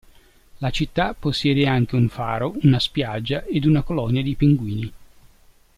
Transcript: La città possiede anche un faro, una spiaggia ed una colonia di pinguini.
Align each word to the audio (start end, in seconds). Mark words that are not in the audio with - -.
La 0.57 0.71
città 0.71 1.13
possiede 1.13 1.67
anche 1.67 1.95
un 1.95 2.09
faro, 2.09 2.55
una 2.63 2.79
spiaggia 2.79 3.43
ed 3.43 3.65
una 3.65 3.83
colonia 3.83 4.23
di 4.23 4.33
pinguini. 4.33 4.91